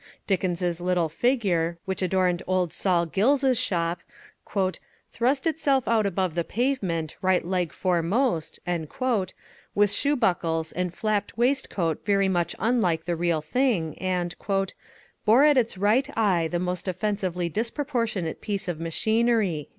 Dickens's 0.25 0.81
little 0.81 1.09
figure, 1.09 1.77
which 1.85 2.01
adorned 2.01 2.41
old 2.47 2.73
Sol 2.73 3.05
Gills's 3.05 3.59
shop, 3.59 3.99
"thrust 5.11 5.45
itself 5.45 5.87
out 5.87 6.07
above 6.07 6.33
the 6.33 6.43
pavement, 6.43 7.15
right 7.21 7.45
leg 7.45 7.71
foremost," 7.71 8.59
with 9.75 9.91
shoe 9.91 10.15
buckles 10.15 10.71
and 10.71 10.91
flapped 10.91 11.37
waistcoat 11.37 12.03
very 12.03 12.27
much 12.27 12.55
unlike 12.57 13.05
the 13.05 13.15
real 13.15 13.41
thing, 13.43 13.95
and 13.99 14.33
"bore 15.23 15.43
at 15.43 15.55
its 15.55 15.77
right 15.77 16.09
eye 16.17 16.47
the 16.47 16.57
most 16.57 16.87
offensively 16.87 17.47
disproportionate 17.47 18.41
piece 18.41 18.67
of 18.67 18.79
machinery." 18.79 19.69